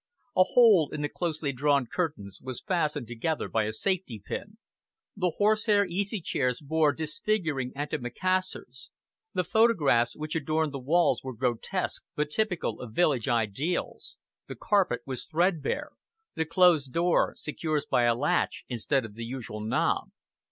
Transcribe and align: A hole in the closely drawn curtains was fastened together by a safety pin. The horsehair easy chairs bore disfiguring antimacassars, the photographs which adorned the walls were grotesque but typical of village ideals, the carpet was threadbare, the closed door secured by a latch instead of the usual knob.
A 0.35 0.41
hole 0.41 0.89
in 0.91 1.03
the 1.03 1.09
closely 1.09 1.51
drawn 1.51 1.85
curtains 1.85 2.39
was 2.41 2.59
fastened 2.63 3.05
together 3.05 3.47
by 3.47 3.65
a 3.65 3.71
safety 3.71 4.17
pin. 4.19 4.57
The 5.15 5.33
horsehair 5.37 5.85
easy 5.85 6.19
chairs 6.21 6.59
bore 6.59 6.91
disfiguring 6.91 7.71
antimacassars, 7.75 8.89
the 9.35 9.43
photographs 9.43 10.17
which 10.17 10.35
adorned 10.35 10.71
the 10.73 10.79
walls 10.79 11.21
were 11.23 11.35
grotesque 11.35 12.03
but 12.15 12.31
typical 12.31 12.81
of 12.81 12.93
village 12.95 13.27
ideals, 13.27 14.17
the 14.47 14.55
carpet 14.55 15.01
was 15.05 15.25
threadbare, 15.25 15.91
the 16.33 16.45
closed 16.45 16.91
door 16.91 17.35
secured 17.37 17.83
by 17.91 18.05
a 18.05 18.15
latch 18.15 18.63
instead 18.67 19.05
of 19.05 19.13
the 19.13 19.25
usual 19.25 19.59
knob. 19.59 20.09